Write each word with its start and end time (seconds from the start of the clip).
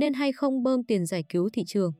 nên 0.00 0.14
hay 0.14 0.32
không 0.32 0.62
bơm 0.62 0.82
tiền 0.82 1.06
giải 1.06 1.24
cứu 1.28 1.48
thị 1.52 1.64
trường. 1.66 1.92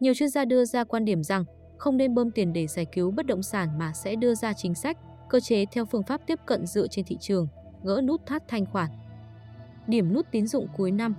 Nhiều 0.00 0.14
chuyên 0.14 0.28
gia 0.28 0.44
đưa 0.44 0.64
ra 0.64 0.84
quan 0.84 1.04
điểm 1.04 1.22
rằng 1.22 1.44
không 1.78 1.96
nên 1.96 2.14
bơm 2.14 2.30
tiền 2.30 2.52
để 2.52 2.66
giải 2.66 2.86
cứu 2.92 3.10
bất 3.10 3.26
động 3.26 3.42
sản 3.42 3.78
mà 3.78 3.92
sẽ 3.92 4.16
đưa 4.16 4.34
ra 4.34 4.52
chính 4.52 4.74
sách, 4.74 4.98
cơ 5.28 5.40
chế 5.40 5.64
theo 5.72 5.84
phương 5.84 6.02
pháp 6.02 6.20
tiếp 6.26 6.38
cận 6.46 6.66
dựa 6.66 6.86
trên 6.86 7.04
thị 7.04 7.16
trường, 7.20 7.48
gỡ 7.84 8.00
nút 8.04 8.26
thắt 8.26 8.48
thanh 8.48 8.66
khoản. 8.66 8.90
Điểm 9.86 10.14
nút 10.14 10.26
tín 10.30 10.46
dụng 10.46 10.68
cuối 10.76 10.90
năm 10.90 11.14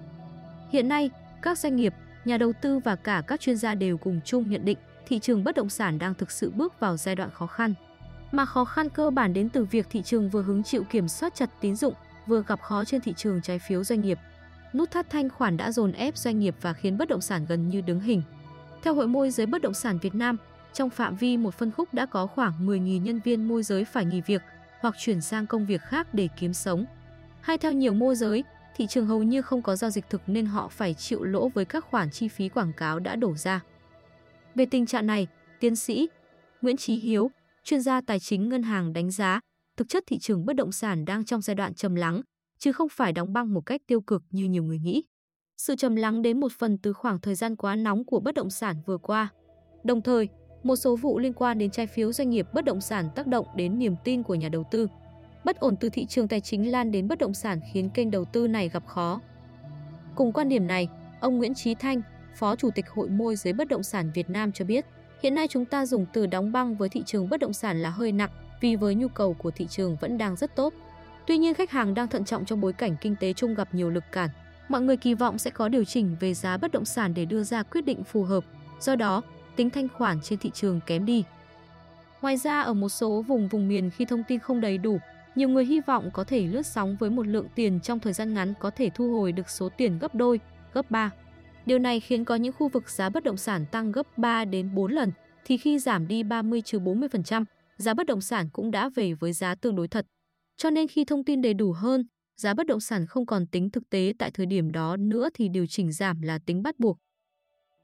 Hiện 0.69 0.87
nay, 0.87 1.09
các 1.41 1.57
doanh 1.57 1.75
nghiệp, 1.75 1.93
nhà 2.25 2.37
đầu 2.37 2.51
tư 2.61 2.79
và 2.79 2.95
cả 2.95 3.23
các 3.27 3.39
chuyên 3.39 3.57
gia 3.57 3.75
đều 3.75 3.97
cùng 3.97 4.19
chung 4.25 4.49
nhận 4.49 4.65
định 4.65 4.77
thị 5.07 5.19
trường 5.19 5.43
bất 5.43 5.55
động 5.55 5.69
sản 5.69 5.99
đang 5.99 6.13
thực 6.13 6.31
sự 6.31 6.51
bước 6.51 6.79
vào 6.79 6.97
giai 6.97 7.15
đoạn 7.15 7.29
khó 7.33 7.47
khăn. 7.47 7.73
Mà 8.31 8.45
khó 8.45 8.65
khăn 8.65 8.89
cơ 8.89 9.09
bản 9.09 9.33
đến 9.33 9.49
từ 9.49 9.65
việc 9.65 9.87
thị 9.89 10.01
trường 10.01 10.29
vừa 10.29 10.41
hứng 10.41 10.63
chịu 10.63 10.83
kiểm 10.91 11.07
soát 11.07 11.35
chặt 11.35 11.49
tín 11.61 11.75
dụng, 11.75 11.93
vừa 12.27 12.43
gặp 12.47 12.61
khó 12.61 12.85
trên 12.85 13.01
thị 13.01 13.13
trường 13.17 13.41
trái 13.41 13.59
phiếu 13.59 13.83
doanh 13.83 14.01
nghiệp. 14.01 14.17
Nút 14.73 14.91
thắt 14.91 15.09
thanh 15.09 15.29
khoản 15.29 15.57
đã 15.57 15.71
dồn 15.71 15.91
ép 15.91 16.17
doanh 16.17 16.39
nghiệp 16.39 16.55
và 16.61 16.73
khiến 16.73 16.97
bất 16.97 17.09
động 17.09 17.21
sản 17.21 17.45
gần 17.49 17.69
như 17.69 17.81
đứng 17.81 17.99
hình. 17.99 18.21
Theo 18.83 18.93
Hội 18.93 19.07
môi 19.07 19.31
giới 19.31 19.45
bất 19.45 19.61
động 19.61 19.73
sản 19.73 19.99
Việt 20.01 20.15
Nam, 20.15 20.37
trong 20.73 20.89
phạm 20.89 21.15
vi 21.15 21.37
một 21.37 21.53
phân 21.53 21.71
khúc 21.71 21.93
đã 21.93 22.05
có 22.05 22.27
khoảng 22.27 22.67
10.000 22.67 23.01
nhân 23.01 23.19
viên 23.19 23.47
môi 23.47 23.63
giới 23.63 23.85
phải 23.85 24.05
nghỉ 24.05 24.21
việc 24.21 24.41
hoặc 24.79 24.95
chuyển 24.99 25.21
sang 25.21 25.47
công 25.47 25.65
việc 25.65 25.81
khác 25.81 26.13
để 26.13 26.29
kiếm 26.39 26.53
sống. 26.53 26.85
Hay 27.41 27.57
theo 27.57 27.71
nhiều 27.71 27.93
môi 27.93 28.15
giới, 28.15 28.43
thị 28.75 28.87
trường 28.87 29.05
hầu 29.05 29.23
như 29.23 29.41
không 29.41 29.61
có 29.61 29.75
giao 29.75 29.89
dịch 29.89 30.09
thực 30.09 30.21
nên 30.27 30.45
họ 30.45 30.67
phải 30.67 30.93
chịu 30.93 31.23
lỗ 31.23 31.49
với 31.49 31.65
các 31.65 31.85
khoản 31.85 32.11
chi 32.11 32.27
phí 32.27 32.49
quảng 32.49 32.73
cáo 32.73 32.99
đã 32.99 33.15
đổ 33.15 33.35
ra. 33.35 33.61
Về 34.55 34.65
tình 34.65 34.85
trạng 34.85 35.07
này, 35.07 35.27
tiến 35.59 35.75
sĩ 35.75 36.07
Nguyễn 36.61 36.77
Chí 36.77 36.95
Hiếu, 36.95 37.31
chuyên 37.63 37.81
gia 37.81 38.01
tài 38.01 38.19
chính 38.19 38.49
ngân 38.49 38.63
hàng 38.63 38.93
đánh 38.93 39.11
giá, 39.11 39.39
thực 39.77 39.89
chất 39.89 40.03
thị 40.07 40.17
trường 40.19 40.45
bất 40.45 40.55
động 40.55 40.71
sản 40.71 41.05
đang 41.05 41.25
trong 41.25 41.41
giai 41.41 41.55
đoạn 41.55 41.73
trầm 41.73 41.95
lắng, 41.95 42.21
chứ 42.59 42.71
không 42.71 42.89
phải 42.89 43.13
đóng 43.13 43.33
băng 43.33 43.53
một 43.53 43.61
cách 43.65 43.81
tiêu 43.87 44.01
cực 44.01 44.23
như 44.31 44.45
nhiều 44.45 44.63
người 44.63 44.79
nghĩ. 44.79 45.03
Sự 45.57 45.75
trầm 45.75 45.95
lắng 45.95 46.21
đến 46.21 46.39
một 46.39 46.51
phần 46.51 46.77
từ 46.77 46.93
khoảng 46.93 47.19
thời 47.19 47.35
gian 47.35 47.55
quá 47.55 47.75
nóng 47.75 48.05
của 48.05 48.19
bất 48.19 48.35
động 48.35 48.49
sản 48.49 48.75
vừa 48.85 48.97
qua. 48.97 49.29
Đồng 49.83 50.01
thời, 50.01 50.27
một 50.63 50.75
số 50.75 50.95
vụ 50.95 51.19
liên 51.19 51.33
quan 51.33 51.57
đến 51.57 51.71
trái 51.71 51.87
phiếu 51.87 52.13
doanh 52.13 52.29
nghiệp 52.29 52.47
bất 52.53 52.65
động 52.65 52.81
sản 52.81 53.09
tác 53.15 53.27
động 53.27 53.47
đến 53.55 53.79
niềm 53.79 53.95
tin 54.03 54.23
của 54.23 54.35
nhà 54.35 54.49
đầu 54.49 54.63
tư. 54.71 54.87
Bất 55.45 55.59
ổn 55.59 55.75
từ 55.79 55.89
thị 55.89 56.05
trường 56.05 56.27
tài 56.27 56.41
chính 56.41 56.71
lan 56.71 56.91
đến 56.91 57.07
bất 57.07 57.19
động 57.19 57.33
sản 57.33 57.59
khiến 57.73 57.89
kênh 57.89 58.11
đầu 58.11 58.25
tư 58.25 58.47
này 58.47 58.69
gặp 58.69 58.87
khó. 58.87 59.21
Cùng 60.15 60.31
quan 60.31 60.49
điểm 60.49 60.67
này, 60.67 60.89
ông 61.19 61.37
Nguyễn 61.37 61.53
Chí 61.53 61.75
Thanh, 61.75 62.01
Phó 62.35 62.55
Chủ 62.55 62.69
tịch 62.75 62.89
Hội 62.89 63.09
môi 63.09 63.35
giới 63.35 63.53
bất 63.53 63.67
động 63.67 63.83
sản 63.83 64.11
Việt 64.15 64.29
Nam 64.29 64.51
cho 64.51 64.65
biết, 64.65 64.85
hiện 65.23 65.35
nay 65.35 65.47
chúng 65.47 65.65
ta 65.65 65.85
dùng 65.85 66.05
từ 66.13 66.25
đóng 66.25 66.51
băng 66.51 66.75
với 66.75 66.89
thị 66.89 67.03
trường 67.05 67.29
bất 67.29 67.39
động 67.39 67.53
sản 67.53 67.81
là 67.81 67.89
hơi 67.89 68.11
nặng 68.11 68.29
vì 68.61 68.75
với 68.75 68.95
nhu 68.95 69.07
cầu 69.07 69.33
của 69.33 69.51
thị 69.51 69.67
trường 69.69 69.95
vẫn 70.01 70.17
đang 70.17 70.35
rất 70.35 70.55
tốt. 70.55 70.73
Tuy 71.29 71.37
nhiên 71.37 71.53
khách 71.53 71.71
hàng 71.71 71.93
đang 71.93 72.07
thận 72.07 72.25
trọng 72.25 72.45
trong 72.45 72.61
bối 72.61 72.73
cảnh 72.73 72.95
kinh 73.01 73.15
tế 73.15 73.33
chung 73.33 73.55
gặp 73.55 73.73
nhiều 73.73 73.89
lực 73.89 74.03
cản. 74.11 74.29
Mọi 74.69 74.81
người 74.81 74.97
kỳ 74.97 75.13
vọng 75.13 75.37
sẽ 75.37 75.51
có 75.51 75.69
điều 75.69 75.83
chỉnh 75.83 76.15
về 76.19 76.33
giá 76.33 76.57
bất 76.57 76.71
động 76.71 76.85
sản 76.85 77.13
để 77.13 77.25
đưa 77.25 77.43
ra 77.43 77.63
quyết 77.63 77.85
định 77.85 78.03
phù 78.03 78.23
hợp. 78.23 78.43
Do 78.79 78.95
đó, 78.95 79.21
tính 79.55 79.69
thanh 79.69 79.87
khoản 79.87 80.21
trên 80.21 80.39
thị 80.39 80.51
trường 80.53 80.79
kém 80.85 81.05
đi. 81.05 81.23
Ngoài 82.21 82.37
ra 82.37 82.61
ở 82.61 82.73
một 82.73 82.89
số 82.89 83.21
vùng 83.21 83.47
vùng 83.47 83.67
miền 83.67 83.89
khi 83.89 84.05
thông 84.05 84.23
tin 84.27 84.39
không 84.39 84.61
đầy 84.61 84.77
đủ, 84.77 84.99
nhiều 85.35 85.49
người 85.49 85.65
hy 85.65 85.79
vọng 85.79 86.09
có 86.13 86.23
thể 86.23 86.47
lướt 86.47 86.65
sóng 86.65 86.95
với 86.99 87.09
một 87.09 87.27
lượng 87.27 87.47
tiền 87.55 87.79
trong 87.79 87.99
thời 87.99 88.13
gian 88.13 88.33
ngắn 88.33 88.53
có 88.59 88.69
thể 88.69 88.89
thu 88.95 89.19
hồi 89.19 89.31
được 89.31 89.49
số 89.49 89.69
tiền 89.69 89.99
gấp 89.99 90.15
đôi, 90.15 90.39
gấp 90.73 90.91
3. 90.91 91.11
Điều 91.65 91.79
này 91.79 91.99
khiến 91.99 92.25
có 92.25 92.35
những 92.35 92.53
khu 92.53 92.67
vực 92.67 92.89
giá 92.89 93.09
bất 93.09 93.23
động 93.23 93.37
sản 93.37 93.65
tăng 93.71 93.91
gấp 93.91 94.17
3 94.17 94.45
đến 94.45 94.75
4 94.75 94.91
lần, 94.91 95.11
thì 95.45 95.57
khi 95.57 95.79
giảm 95.79 96.07
đi 96.07 96.23
30-40%, 96.23 97.43
giá 97.77 97.93
bất 97.93 98.07
động 98.07 98.21
sản 98.21 98.49
cũng 98.53 98.71
đã 98.71 98.89
về 98.95 99.13
với 99.13 99.33
giá 99.33 99.55
tương 99.55 99.75
đối 99.75 99.87
thật. 99.87 100.05
Cho 100.59 100.69
nên 100.69 100.87
khi 100.87 101.05
thông 101.05 101.23
tin 101.23 101.41
đầy 101.41 101.53
đủ 101.53 101.71
hơn, 101.71 102.03
giá 102.37 102.53
bất 102.53 102.67
động 102.67 102.79
sản 102.79 103.05
không 103.05 103.25
còn 103.25 103.47
tính 103.47 103.69
thực 103.69 103.89
tế 103.89 104.13
tại 104.19 104.31
thời 104.31 104.45
điểm 104.45 104.71
đó 104.71 104.97
nữa 104.97 105.29
thì 105.33 105.49
điều 105.49 105.65
chỉnh 105.69 105.91
giảm 105.91 106.21
là 106.21 106.39
tính 106.45 106.63
bắt 106.63 106.79
buộc. 106.79 106.97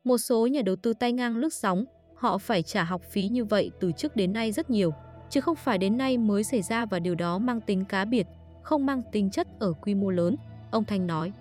Một 0.03 0.17
số 0.17 0.47
nhà 0.47 0.61
đầu 0.65 0.75
tư 0.75 0.93
tay 0.93 1.13
ngang 1.13 1.37
lướt 1.37 1.53
sóng, 1.53 1.85
họ 2.15 2.37
phải 2.37 2.61
trả 2.61 2.83
học 2.83 3.01
phí 3.11 3.27
như 3.27 3.45
vậy 3.45 3.71
từ 3.79 3.91
trước 3.97 4.15
đến 4.15 4.33
nay 4.33 4.51
rất 4.51 4.69
nhiều, 4.69 4.91
chứ 5.29 5.41
không 5.41 5.55
phải 5.55 5.77
đến 5.77 5.97
nay 5.97 6.17
mới 6.17 6.43
xảy 6.43 6.61
ra 6.61 6.85
và 6.85 6.99
điều 6.99 7.15
đó 7.15 7.37
mang 7.37 7.61
tính 7.61 7.85
cá 7.85 8.05
biệt, 8.05 8.27
không 8.63 8.85
mang 8.85 9.01
tính 9.11 9.29
chất 9.29 9.47
ở 9.59 9.73
quy 9.73 9.95
mô 9.95 10.09
lớn, 10.09 10.35
ông 10.71 10.83
Thanh 10.83 11.07
nói. 11.07 11.31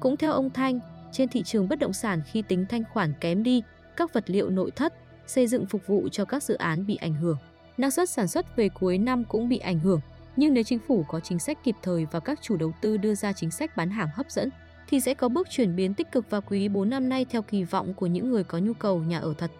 Cũng 0.00 0.16
theo 0.16 0.32
ông 0.32 0.50
Thanh, 0.50 0.80
trên 1.12 1.28
thị 1.28 1.42
trường 1.42 1.68
bất 1.68 1.78
động 1.78 1.92
sản 1.92 2.22
khi 2.32 2.42
tính 2.42 2.66
thanh 2.68 2.82
khoản 2.92 3.12
kém 3.20 3.42
đi, 3.42 3.62
các 3.96 4.12
vật 4.12 4.24
liệu 4.26 4.50
nội 4.50 4.70
thất, 4.70 4.94
xây 5.26 5.46
dựng 5.46 5.66
phục 5.66 5.86
vụ 5.86 6.08
cho 6.08 6.24
các 6.24 6.42
dự 6.42 6.54
án 6.54 6.86
bị 6.86 6.96
ảnh 6.96 7.14
hưởng. 7.14 7.36
Năng 7.76 7.90
suất 7.90 8.10
sản 8.10 8.28
xuất 8.28 8.56
về 8.56 8.68
cuối 8.68 8.98
năm 8.98 9.24
cũng 9.24 9.48
bị 9.48 9.58
ảnh 9.58 9.78
hưởng, 9.78 10.00
nhưng 10.36 10.54
nếu 10.54 10.64
chính 10.64 10.78
phủ 10.78 11.04
có 11.08 11.20
chính 11.20 11.38
sách 11.38 11.58
kịp 11.64 11.76
thời 11.82 12.06
và 12.10 12.20
các 12.20 12.42
chủ 12.42 12.56
đầu 12.56 12.72
tư 12.80 12.96
đưa 12.96 13.14
ra 13.14 13.32
chính 13.32 13.50
sách 13.50 13.76
bán 13.76 13.90
hàng 13.90 14.08
hấp 14.14 14.30
dẫn, 14.30 14.50
thì 14.88 15.00
sẽ 15.00 15.14
có 15.14 15.28
bước 15.28 15.50
chuyển 15.50 15.76
biến 15.76 15.94
tích 15.94 16.12
cực 16.12 16.30
vào 16.30 16.40
quý 16.40 16.68
4 16.68 16.90
năm 16.90 17.08
nay 17.08 17.26
theo 17.30 17.42
kỳ 17.42 17.64
vọng 17.64 17.94
của 17.94 18.06
những 18.06 18.30
người 18.30 18.44
có 18.44 18.58
nhu 18.58 18.74
cầu 18.74 18.98
nhà 18.98 19.18
ở 19.18 19.34
thật. 19.38 19.50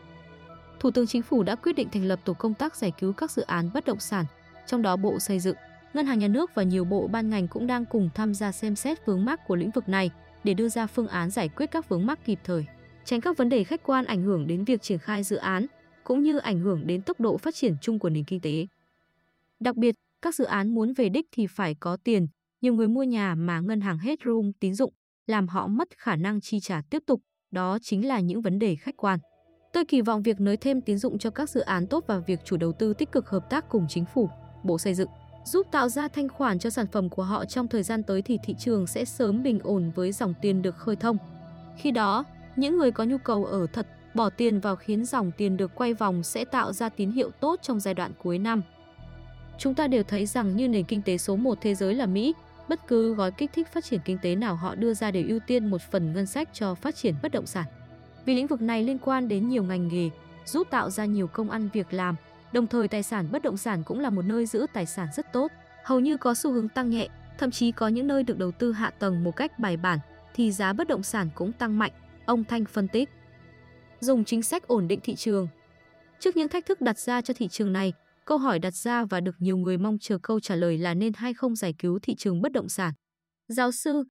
Thủ 0.81 0.91
tướng 0.91 1.07
Chính 1.07 1.23
phủ 1.23 1.43
đã 1.43 1.55
quyết 1.55 1.73
định 1.73 1.89
thành 1.93 2.05
lập 2.05 2.21
tổ 2.25 2.33
công 2.33 2.55
tác 2.55 2.77
giải 2.77 2.93
cứu 3.01 3.13
các 3.13 3.31
dự 3.31 3.43
án 3.43 3.71
bất 3.75 3.85
động 3.85 4.01
sản, 4.01 4.25
trong 4.67 4.83
đó 4.83 4.97
Bộ 4.97 5.19
Xây 5.19 5.39
dựng, 5.39 5.57
Ngân 5.95 6.07
hàng 6.07 6.19
Nhà 6.19 6.29
nước 6.29 6.51
và 6.55 6.63
nhiều 6.63 6.85
bộ 6.85 7.07
ban 7.07 7.31
ngành 7.31 7.49
cũng 7.49 7.67
đang 7.67 7.85
cùng 7.85 8.11
tham 8.15 8.35
gia 8.35 8.53
xem 8.53 8.77
xét 8.77 9.07
vướng 9.07 9.25
mắc 9.25 9.41
của 9.47 9.57
lĩnh 9.57 9.71
vực 9.71 9.89
này 9.89 10.11
để 10.45 10.55
đưa 10.55 10.69
ra 10.69 10.87
phương 10.87 11.09
án 11.09 11.31
giải 11.31 11.49
quyết 11.49 11.67
các 11.71 11.89
vướng 11.89 12.07
mắc 12.07 12.25
kịp 12.25 12.39
thời, 12.45 12.67
tránh 13.05 13.21
các 13.21 13.37
vấn 13.37 13.49
đề 13.49 13.65
khách 13.65 13.83
quan 13.83 14.05
ảnh 14.05 14.23
hưởng 14.23 14.47
đến 14.47 14.65
việc 14.65 14.83
triển 14.83 14.99
khai 14.99 15.23
dự 15.23 15.37
án 15.37 15.67
cũng 16.05 16.23
như 16.23 16.39
ảnh 16.39 16.61
hưởng 16.61 16.87
đến 16.87 17.03
tốc 17.03 17.21
độ 17.21 17.37
phát 17.37 17.55
triển 17.55 17.77
chung 17.81 17.99
của 17.99 18.11
nền 18.11 18.25
kinh 18.25 18.41
tế. 18.41 18.67
Đặc 19.61 19.77
biệt, 19.77 19.95
các 20.23 20.35
dự 20.35 20.45
án 20.45 20.75
muốn 20.75 20.93
về 20.93 21.09
đích 21.09 21.27
thì 21.33 21.47
phải 21.47 21.75
có 21.81 21.97
tiền, 22.05 22.27
nhiều 22.61 22.75
người 22.75 22.89
mua 22.89 23.03
nhà 23.03 23.35
mà 23.35 23.61
ngân 23.61 23.81
hàng 23.81 23.99
hết 23.99 24.19
room 24.25 24.53
tín 24.61 24.75
dụng 24.75 24.93
làm 25.27 25.49
họ 25.49 25.67
mất 25.67 25.89
khả 25.99 26.17
năng 26.17 26.41
chi 26.41 26.61
trả 26.61 26.83
tiếp 26.91 27.03
tục, 27.07 27.21
đó 27.51 27.79
chính 27.83 28.09
là 28.09 28.21
những 28.21 28.43
vấn 28.43 28.59
đề 28.59 28.77
khách 28.77 28.97
quan. 28.97 29.19
Tôi 29.73 29.85
kỳ 29.85 30.01
vọng 30.01 30.23
việc 30.23 30.41
nới 30.41 30.57
thêm 30.57 30.81
tín 30.81 30.99
dụng 30.99 31.19
cho 31.19 31.31
các 31.31 31.51
dự 31.51 31.61
án 31.61 31.87
tốt 31.87 32.05
và 32.07 32.19
việc 32.19 32.41
chủ 32.45 32.57
đầu 32.57 32.73
tư 32.73 32.95
tích 32.95 33.13
cực 33.13 33.29
hợp 33.29 33.51
tác 33.51 33.69
cùng 33.69 33.87
chính 33.89 34.05
phủ, 34.05 34.29
Bộ 34.65 34.79
Xây 34.79 34.95
dựng 34.95 35.09
giúp 35.45 35.67
tạo 35.73 35.89
ra 35.89 36.09
thanh 36.09 36.29
khoản 36.29 36.59
cho 36.59 36.71
sản 36.71 36.87
phẩm 36.93 37.09
của 37.09 37.23
họ 37.23 37.45
trong 37.45 37.69
thời 37.69 37.83
gian 37.83 38.03
tới 38.03 38.23
thì 38.23 38.39
thị 38.45 38.55
trường 38.59 38.87
sẽ 38.87 39.05
sớm 39.05 39.43
bình 39.43 39.59
ổn 39.63 39.91
với 39.95 40.13
dòng 40.13 40.35
tiền 40.43 40.63
được 40.63 40.77
khơi 40.77 40.97
thông. 40.97 41.17
Khi 41.77 41.91
đó, 41.91 42.25
những 42.57 42.79
người 42.79 42.91
có 42.91 43.05
nhu 43.05 43.19
cầu 43.19 43.45
ở 43.45 43.67
thật 43.73 43.87
bỏ 44.15 44.31
tiền 44.31 44.61
vào 44.61 44.77
khiến 44.77 45.05
dòng 45.05 45.31
tiền 45.37 45.57
được 45.57 45.75
quay 45.75 45.95
vòng 45.95 46.23
sẽ 46.23 46.45
tạo 46.45 46.73
ra 46.73 46.89
tín 46.89 47.11
hiệu 47.11 47.31
tốt 47.31 47.59
trong 47.63 47.81
giai 47.81 47.95
đoạn 47.95 48.13
cuối 48.23 48.39
năm. 48.39 48.63
Chúng 49.63 49.75
ta 49.75 49.87
đều 49.87 50.03
thấy 50.03 50.27
rằng 50.27 50.57
như 50.57 50.69
nền 50.69 50.85
kinh 50.85 51.03
tế 51.03 51.19
số 51.19 51.37
1 51.37 51.59
thế 51.61 51.75
giới 51.75 51.95
là 51.95 52.07
Mỹ, 52.07 52.35
bất 52.69 52.87
cứ 52.89 53.15
gói 53.15 53.31
kích 53.31 53.51
thích 53.55 53.69
phát 53.73 53.85
triển 53.85 54.01
kinh 54.05 54.19
tế 54.23 54.35
nào 54.35 54.57
họ 54.57 54.75
đưa 54.75 54.95
ra 54.95 55.11
đều 55.11 55.25
ưu 55.29 55.39
tiên 55.47 55.67
một 55.67 55.83
phần 55.91 56.13
ngân 56.13 56.27
sách 56.27 56.49
cho 56.53 56.75
phát 56.75 56.97
triển 56.97 57.15
bất 57.23 57.33
động 57.33 57.47
sản. 57.47 57.65
Vì 58.25 58.35
lĩnh 58.35 58.47
vực 58.47 58.63
này 58.63 58.85
liên 58.85 58.99
quan 58.99 59.29
đến 59.29 59.49
nhiều 59.49 59.65
ngành 59.65 59.89
nghề, 59.89 60.11
giúp 60.47 60.67
tạo 60.71 60.91
ra 60.91 61.05
nhiều 61.05 61.27
công 61.27 61.51
ăn 61.51 61.69
việc 61.73 61.93
làm, 61.93 62.17
đồng 62.53 62.67
thời 62.67 62.89
tài 62.89 63.03
sản 63.03 63.29
bất 63.33 63.43
động 63.43 63.57
sản 63.57 63.83
cũng 63.83 64.01
là 64.01 64.11
một 64.11 64.23
nơi 64.23 64.47
giữ 64.47 64.67
tài 64.73 64.87
sản 64.87 65.09
rất 65.17 65.33
tốt, 65.33 65.53
hầu 65.85 66.01
như 66.01 66.17
có 66.17 66.35
xu 66.35 66.53
hướng 66.53 66.69
tăng 66.69 66.91
nhẹ, 66.91 67.09
thậm 67.39 67.51
chí 67.51 67.73
có 67.73 67.89
những 67.89 68.07
nơi 68.07 68.23
được 68.23 68.39
đầu 68.39 68.51
tư 68.51 68.73
hạ 68.73 68.91
tầng 68.91 69.25
một 69.25 69.37
cách 69.37 69.59
bài 69.59 69.77
bản 69.77 69.99
thì 70.35 70.53
giá 70.53 70.73
bất 70.73 70.89
động 70.89 71.03
sản 71.03 71.29
cũng 71.35 71.53
tăng 71.53 71.79
mạnh, 71.79 71.93
ông 72.27 72.45
Thanh 72.45 72.65
phân 72.65 72.89
tích. 72.89 73.09
Dùng 74.01 74.25
chính 74.25 74.43
sách 74.43 74.69
ổn 74.69 74.89
định 74.89 75.01
thị 75.03 75.15
trường 75.15 75.49
Trước 76.21 76.37
những 76.37 76.49
thách 76.49 76.67
thức 76.67 76.81
đặt 76.81 76.99
ra 76.99 77.21
cho 77.21 77.35
thị 77.35 77.49
trường 77.49 77.73
này, 77.73 77.93
Câu 78.27 78.39
hỏi 78.39 78.59
đặt 78.59 78.75
ra 78.75 79.05
và 79.05 79.21
được 79.21 79.35
nhiều 79.39 79.57
người 79.57 79.79
mong 79.79 79.97
chờ 80.01 80.19
câu 80.23 80.41
trả 80.41 80.57
lời 80.57 80.79
là 80.79 80.95
nên 80.95 81.13
hay 81.13 81.35
không 81.35 81.57
giải 81.57 81.75
cứu 81.79 81.99
thị 82.03 82.15
trường 82.15 82.43
bất 82.43 82.53
động 82.53 82.69
sản. 82.69 82.95
Giáo 83.49 83.73
sư 83.73 84.05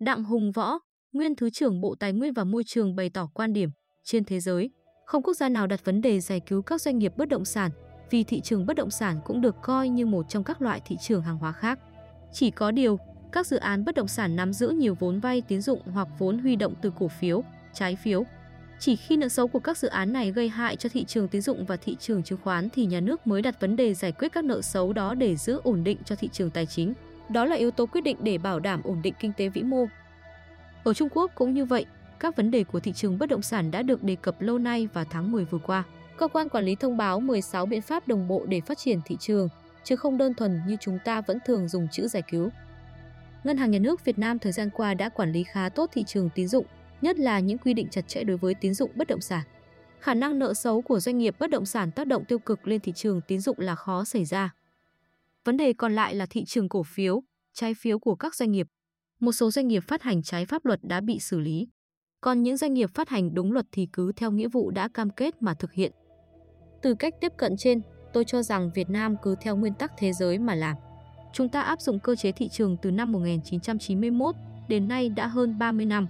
Đặng 0.00 0.24
Hùng 0.24 0.52
Võ, 0.52 0.78
nguyên 1.12 1.36
Thứ 1.36 1.50
trưởng 1.50 1.80
Bộ 1.80 1.94
Tài 2.00 2.12
nguyên 2.12 2.32
và 2.32 2.44
Môi 2.44 2.64
trường 2.66 2.96
bày 2.96 3.10
tỏ 3.10 3.28
quan 3.34 3.52
điểm, 3.52 3.70
trên 4.04 4.24
thế 4.24 4.40
giới, 4.40 4.70
không 5.06 5.22
quốc 5.22 5.34
gia 5.34 5.48
nào 5.48 5.66
đặt 5.66 5.84
vấn 5.84 6.00
đề 6.00 6.20
giải 6.20 6.40
cứu 6.46 6.62
các 6.62 6.80
doanh 6.80 6.98
nghiệp 6.98 7.12
bất 7.16 7.28
động 7.28 7.44
sản, 7.44 7.70
vì 8.10 8.24
thị 8.24 8.40
trường 8.40 8.66
bất 8.66 8.76
động 8.76 8.90
sản 8.90 9.20
cũng 9.24 9.40
được 9.40 9.54
coi 9.62 9.88
như 9.88 10.06
một 10.06 10.26
trong 10.28 10.44
các 10.44 10.62
loại 10.62 10.80
thị 10.86 10.96
trường 11.00 11.22
hàng 11.22 11.38
hóa 11.38 11.52
khác. 11.52 11.78
Chỉ 12.32 12.50
có 12.50 12.70
điều, 12.70 12.98
các 13.32 13.46
dự 13.46 13.56
án 13.56 13.84
bất 13.84 13.94
động 13.94 14.08
sản 14.08 14.36
nắm 14.36 14.52
giữ 14.52 14.68
nhiều 14.68 14.96
vốn 15.00 15.20
vay 15.20 15.42
tín 15.48 15.60
dụng 15.60 15.80
hoặc 15.84 16.08
vốn 16.18 16.38
huy 16.38 16.56
động 16.56 16.74
từ 16.82 16.92
cổ 16.98 17.08
phiếu, 17.08 17.44
trái 17.74 17.96
phiếu, 17.96 18.24
chỉ 18.78 18.96
khi 18.96 19.16
nợ 19.16 19.28
xấu 19.28 19.48
của 19.48 19.58
các 19.58 19.78
dự 19.78 19.88
án 19.88 20.12
này 20.12 20.30
gây 20.30 20.48
hại 20.48 20.76
cho 20.76 20.88
thị 20.88 21.04
trường 21.04 21.28
tín 21.28 21.40
dụng 21.40 21.64
và 21.64 21.76
thị 21.76 21.96
trường 22.00 22.22
chứng 22.22 22.38
khoán 22.44 22.68
thì 22.70 22.86
nhà 22.86 23.00
nước 23.00 23.26
mới 23.26 23.42
đặt 23.42 23.60
vấn 23.60 23.76
đề 23.76 23.94
giải 23.94 24.12
quyết 24.12 24.32
các 24.32 24.44
nợ 24.44 24.62
xấu 24.62 24.92
đó 24.92 25.14
để 25.14 25.36
giữ 25.36 25.60
ổn 25.64 25.84
định 25.84 25.98
cho 26.04 26.16
thị 26.16 26.28
trường 26.32 26.50
tài 26.50 26.66
chính. 26.66 26.92
Đó 27.28 27.44
là 27.44 27.56
yếu 27.56 27.70
tố 27.70 27.86
quyết 27.86 28.00
định 28.00 28.16
để 28.22 28.38
bảo 28.38 28.60
đảm 28.60 28.80
ổn 28.84 29.02
định 29.02 29.14
kinh 29.20 29.32
tế 29.36 29.48
vĩ 29.48 29.62
mô. 29.62 29.86
Ở 30.84 30.94
Trung 30.94 31.08
Quốc 31.12 31.30
cũng 31.34 31.54
như 31.54 31.64
vậy, 31.64 31.86
các 32.18 32.36
vấn 32.36 32.50
đề 32.50 32.64
của 32.64 32.80
thị 32.80 32.92
trường 32.92 33.18
bất 33.18 33.28
động 33.28 33.42
sản 33.42 33.70
đã 33.70 33.82
được 33.82 34.02
đề 34.02 34.16
cập 34.16 34.40
lâu 34.40 34.58
nay 34.58 34.88
và 34.92 35.04
tháng 35.04 35.32
10 35.32 35.44
vừa 35.44 35.58
qua. 35.58 35.84
Cơ 36.16 36.28
quan 36.28 36.48
quản 36.48 36.64
lý 36.64 36.74
thông 36.74 36.96
báo 36.96 37.20
16 37.20 37.66
biện 37.66 37.82
pháp 37.82 38.08
đồng 38.08 38.28
bộ 38.28 38.44
để 38.48 38.60
phát 38.60 38.78
triển 38.78 39.00
thị 39.04 39.16
trường, 39.20 39.48
chứ 39.84 39.96
không 39.96 40.18
đơn 40.18 40.34
thuần 40.34 40.60
như 40.66 40.76
chúng 40.80 40.98
ta 41.04 41.20
vẫn 41.20 41.38
thường 41.46 41.68
dùng 41.68 41.88
chữ 41.92 42.08
giải 42.08 42.22
cứu. 42.30 42.48
Ngân 43.44 43.56
hàng 43.56 43.70
Nhà 43.70 43.78
nước 43.78 44.04
Việt 44.04 44.18
Nam 44.18 44.38
thời 44.38 44.52
gian 44.52 44.70
qua 44.70 44.94
đã 44.94 45.08
quản 45.08 45.32
lý 45.32 45.44
khá 45.44 45.68
tốt 45.68 45.90
thị 45.92 46.04
trường 46.06 46.30
tín 46.34 46.48
dụng, 46.48 46.66
nhất 47.00 47.18
là 47.18 47.40
những 47.40 47.58
quy 47.58 47.74
định 47.74 47.88
chặt 47.90 48.08
chẽ 48.08 48.24
đối 48.24 48.36
với 48.36 48.54
tín 48.54 48.74
dụng 48.74 48.90
bất 48.94 49.08
động 49.08 49.20
sản. 49.20 49.42
Khả 50.00 50.14
năng 50.14 50.38
nợ 50.38 50.54
xấu 50.54 50.82
của 50.82 51.00
doanh 51.00 51.18
nghiệp 51.18 51.36
bất 51.38 51.50
động 51.50 51.66
sản 51.66 51.90
tác 51.90 52.06
động 52.06 52.24
tiêu 52.24 52.38
cực 52.38 52.66
lên 52.66 52.80
thị 52.80 52.92
trường 52.92 53.20
tín 53.20 53.40
dụng 53.40 53.60
là 53.60 53.74
khó 53.74 54.04
xảy 54.04 54.24
ra. 54.24 54.54
Vấn 55.44 55.56
đề 55.56 55.72
còn 55.72 55.94
lại 55.94 56.14
là 56.14 56.26
thị 56.26 56.44
trường 56.44 56.68
cổ 56.68 56.82
phiếu, 56.82 57.22
trái 57.52 57.74
phiếu 57.74 57.98
của 57.98 58.14
các 58.14 58.34
doanh 58.34 58.52
nghiệp. 58.52 58.68
một 59.20 59.32
số 59.32 59.50
doanh 59.50 59.68
nghiệp 59.68 59.82
phát 59.88 60.02
hành 60.02 60.22
trái 60.22 60.46
pháp 60.46 60.64
luật 60.64 60.80
đã 60.82 61.00
bị 61.00 61.18
xử 61.18 61.40
lý. 61.40 61.68
Còn 62.20 62.42
những 62.42 62.56
doanh 62.56 62.74
nghiệp 62.74 62.90
phát 62.94 63.08
hành 63.08 63.34
đúng 63.34 63.52
luật 63.52 63.66
thì 63.72 63.88
cứ 63.92 64.12
theo 64.12 64.30
nghĩa 64.30 64.48
vụ 64.48 64.70
đã 64.70 64.88
cam 64.94 65.10
kết 65.10 65.42
mà 65.42 65.54
thực 65.54 65.72
hiện. 65.72 65.92
Từ 66.82 66.94
cách 66.94 67.14
tiếp 67.20 67.32
cận 67.36 67.56
trên, 67.58 67.80
tôi 68.12 68.24
cho 68.24 68.42
rằng 68.42 68.70
Việt 68.74 68.90
Nam 68.90 69.16
cứ 69.22 69.34
theo 69.40 69.56
nguyên 69.56 69.74
tắc 69.74 69.92
thế 69.98 70.12
giới 70.12 70.38
mà 70.38 70.54
làm. 70.54 70.76
Chúng 71.32 71.48
ta 71.48 71.62
áp 71.62 71.80
dụng 71.80 71.98
cơ 72.00 72.16
chế 72.16 72.32
thị 72.32 72.48
trường 72.48 72.76
từ 72.82 72.90
năm 72.90 73.12
1991 73.12 74.34
đến 74.68 74.88
nay 74.88 75.08
đã 75.08 75.26
hơn 75.26 75.58
30 75.58 75.86
năm. 75.86 76.08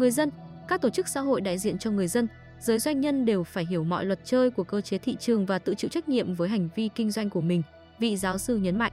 Người 0.00 0.10
dân, 0.10 0.30
các 0.68 0.80
tổ 0.80 0.90
chức 0.90 1.08
xã 1.08 1.20
hội 1.20 1.40
đại 1.40 1.58
diện 1.58 1.78
cho 1.78 1.90
người 1.90 2.08
dân, 2.08 2.28
giới 2.60 2.78
doanh 2.78 3.00
nhân 3.00 3.24
đều 3.24 3.44
phải 3.44 3.66
hiểu 3.66 3.84
mọi 3.84 4.04
luật 4.04 4.20
chơi 4.24 4.50
của 4.50 4.64
cơ 4.64 4.80
chế 4.80 4.98
thị 4.98 5.16
trường 5.20 5.46
và 5.46 5.58
tự 5.58 5.74
chịu 5.74 5.88
trách 5.88 6.08
nhiệm 6.08 6.34
với 6.34 6.48
hành 6.48 6.68
vi 6.74 6.88
kinh 6.94 7.10
doanh 7.10 7.30
của 7.30 7.40
mình, 7.40 7.62
vị 7.98 8.16
giáo 8.16 8.38
sư 8.38 8.56
nhấn 8.56 8.78
mạnh. 8.78 8.92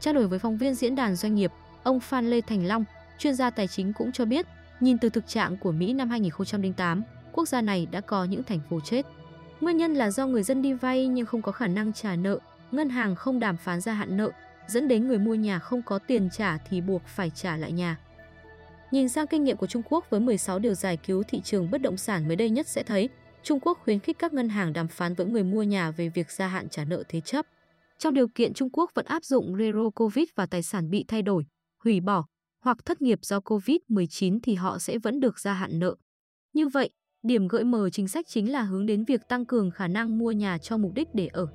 Trao 0.00 0.14
đổi 0.14 0.26
với 0.26 0.38
phóng 0.38 0.58
viên 0.58 0.74
diễn 0.74 0.94
đàn 0.94 1.16
doanh 1.16 1.34
nghiệp, 1.34 1.52
ông 1.82 2.00
Phan 2.00 2.30
Lê 2.30 2.40
Thành 2.40 2.66
Long, 2.66 2.84
chuyên 3.18 3.34
gia 3.34 3.50
tài 3.50 3.68
chính 3.68 3.92
cũng 3.92 4.12
cho 4.12 4.24
biết, 4.24 4.46
nhìn 4.80 4.98
từ 4.98 5.08
thực 5.08 5.26
trạng 5.26 5.56
của 5.56 5.72
Mỹ 5.72 5.92
năm 5.92 6.10
2008, 6.10 7.02
quốc 7.32 7.48
gia 7.48 7.60
này 7.60 7.86
đã 7.90 8.00
có 8.00 8.24
những 8.24 8.42
thành 8.42 8.60
phố 8.70 8.80
chết. 8.80 9.06
Nguyên 9.60 9.76
nhân 9.76 9.94
là 9.94 10.10
do 10.10 10.26
người 10.26 10.42
dân 10.42 10.62
đi 10.62 10.72
vay 10.72 11.06
nhưng 11.06 11.26
không 11.26 11.42
có 11.42 11.52
khả 11.52 11.66
năng 11.66 11.92
trả 11.92 12.16
nợ, 12.16 12.38
ngân 12.72 12.88
hàng 12.88 13.14
không 13.14 13.40
đàm 13.40 13.56
phán 13.56 13.80
gia 13.80 13.92
hạn 13.92 14.16
nợ, 14.16 14.30
dẫn 14.66 14.88
đến 14.88 15.08
người 15.08 15.18
mua 15.18 15.34
nhà 15.34 15.58
không 15.58 15.82
có 15.82 15.98
tiền 15.98 16.28
trả 16.32 16.58
thì 16.58 16.80
buộc 16.80 17.02
phải 17.06 17.30
trả 17.30 17.56
lại 17.56 17.72
nhà. 17.72 17.96
Nhìn 18.94 19.08
sang 19.08 19.26
kinh 19.26 19.44
nghiệm 19.44 19.56
của 19.56 19.66
Trung 19.66 19.82
Quốc 19.90 20.10
với 20.10 20.20
16 20.20 20.58
điều 20.58 20.74
giải 20.74 20.96
cứu 20.96 21.22
thị 21.28 21.40
trường 21.40 21.70
bất 21.70 21.82
động 21.82 21.96
sản 21.96 22.28
mới 22.28 22.36
đây 22.36 22.50
nhất 22.50 22.66
sẽ 22.66 22.82
thấy, 22.82 23.08
Trung 23.42 23.60
Quốc 23.60 23.78
khuyến 23.84 24.00
khích 24.00 24.18
các 24.18 24.32
ngân 24.32 24.48
hàng 24.48 24.72
đàm 24.72 24.88
phán 24.88 25.14
với 25.14 25.26
người 25.26 25.44
mua 25.44 25.62
nhà 25.62 25.90
về 25.90 26.08
việc 26.08 26.30
gia 26.30 26.46
hạn 26.46 26.68
trả 26.68 26.84
nợ 26.84 27.02
thế 27.08 27.20
chấp. 27.20 27.46
Trong 27.98 28.14
điều 28.14 28.28
kiện 28.28 28.54
Trung 28.54 28.68
Quốc 28.72 28.90
vẫn 28.94 29.06
áp 29.06 29.24
dụng 29.24 29.56
Zero 29.56 29.90
Covid 29.90 30.24
và 30.34 30.46
tài 30.46 30.62
sản 30.62 30.90
bị 30.90 31.04
thay 31.08 31.22
đổi, 31.22 31.46
hủy 31.84 32.00
bỏ 32.00 32.24
hoặc 32.60 32.84
thất 32.84 33.02
nghiệp 33.02 33.18
do 33.22 33.38
Covid-19 33.38 34.38
thì 34.42 34.54
họ 34.54 34.78
sẽ 34.78 34.98
vẫn 34.98 35.20
được 35.20 35.38
gia 35.38 35.52
hạn 35.52 35.78
nợ. 35.78 35.94
Như 36.52 36.68
vậy, 36.68 36.90
điểm 37.22 37.48
gợi 37.48 37.64
mở 37.64 37.90
chính 37.90 38.08
sách 38.08 38.26
chính 38.28 38.52
là 38.52 38.62
hướng 38.62 38.86
đến 38.86 39.04
việc 39.04 39.28
tăng 39.28 39.44
cường 39.44 39.70
khả 39.70 39.88
năng 39.88 40.18
mua 40.18 40.32
nhà 40.32 40.58
cho 40.58 40.76
mục 40.76 40.94
đích 40.94 41.14
để 41.14 41.26
ở. 41.26 41.46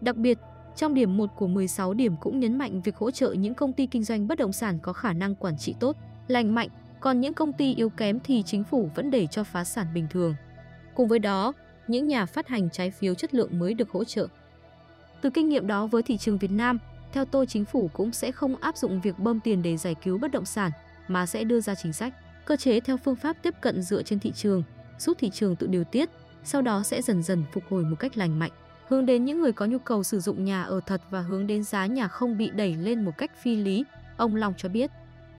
Đặc 0.00 0.16
biệt, 0.16 0.38
trong 0.76 0.94
điểm 0.94 1.16
1 1.16 1.30
của 1.36 1.46
16 1.46 1.94
điểm 1.94 2.14
cũng 2.20 2.40
nhấn 2.40 2.58
mạnh 2.58 2.80
việc 2.80 2.96
hỗ 2.96 3.10
trợ 3.10 3.32
những 3.32 3.54
công 3.54 3.72
ty 3.72 3.86
kinh 3.86 4.04
doanh 4.04 4.28
bất 4.28 4.38
động 4.38 4.52
sản 4.52 4.78
có 4.82 4.92
khả 4.92 5.12
năng 5.12 5.34
quản 5.34 5.58
trị 5.58 5.74
tốt, 5.80 5.96
lành 6.30 6.54
mạnh, 6.54 6.68
còn 7.00 7.20
những 7.20 7.34
công 7.34 7.52
ty 7.52 7.74
yếu 7.74 7.88
kém 7.88 8.20
thì 8.20 8.42
chính 8.46 8.64
phủ 8.64 8.90
vẫn 8.94 9.10
để 9.10 9.26
cho 9.26 9.44
phá 9.44 9.64
sản 9.64 9.86
bình 9.94 10.06
thường. 10.10 10.34
Cùng 10.94 11.08
với 11.08 11.18
đó, 11.18 11.52
những 11.88 12.08
nhà 12.08 12.26
phát 12.26 12.48
hành 12.48 12.70
trái 12.70 12.90
phiếu 12.90 13.14
chất 13.14 13.34
lượng 13.34 13.58
mới 13.58 13.74
được 13.74 13.90
hỗ 13.90 14.04
trợ. 14.04 14.26
Từ 15.20 15.30
kinh 15.30 15.48
nghiệm 15.48 15.66
đó 15.66 15.86
với 15.86 16.02
thị 16.02 16.16
trường 16.16 16.38
Việt 16.38 16.50
Nam, 16.50 16.78
theo 17.12 17.24
tôi 17.24 17.46
chính 17.46 17.64
phủ 17.64 17.90
cũng 17.92 18.12
sẽ 18.12 18.32
không 18.32 18.56
áp 18.56 18.76
dụng 18.76 19.00
việc 19.00 19.18
bơm 19.18 19.40
tiền 19.40 19.62
để 19.62 19.76
giải 19.76 19.94
cứu 20.02 20.18
bất 20.18 20.32
động 20.32 20.44
sản 20.44 20.70
mà 21.08 21.26
sẽ 21.26 21.44
đưa 21.44 21.60
ra 21.60 21.74
chính 21.74 21.92
sách, 21.92 22.14
cơ 22.44 22.56
chế 22.56 22.80
theo 22.80 22.96
phương 22.96 23.16
pháp 23.16 23.36
tiếp 23.42 23.54
cận 23.60 23.82
dựa 23.82 24.02
trên 24.02 24.18
thị 24.18 24.32
trường, 24.32 24.62
giúp 24.98 25.16
thị 25.20 25.30
trường 25.30 25.56
tự 25.56 25.66
điều 25.66 25.84
tiết, 25.84 26.10
sau 26.44 26.62
đó 26.62 26.82
sẽ 26.82 27.02
dần 27.02 27.22
dần 27.22 27.44
phục 27.52 27.64
hồi 27.70 27.84
một 27.84 27.96
cách 27.98 28.16
lành 28.16 28.38
mạnh, 28.38 28.52
hướng 28.88 29.06
đến 29.06 29.24
những 29.24 29.40
người 29.40 29.52
có 29.52 29.66
nhu 29.66 29.78
cầu 29.78 30.02
sử 30.02 30.20
dụng 30.20 30.44
nhà 30.44 30.62
ở 30.62 30.80
thật 30.86 31.02
và 31.10 31.20
hướng 31.20 31.46
đến 31.46 31.64
giá 31.64 31.86
nhà 31.86 32.08
không 32.08 32.38
bị 32.38 32.50
đẩy 32.50 32.74
lên 32.74 33.04
một 33.04 33.12
cách 33.18 33.30
phi 33.42 33.56
lý, 33.56 33.84
ông 34.16 34.36
Long 34.36 34.54
cho 34.56 34.68
biết. 34.68 34.90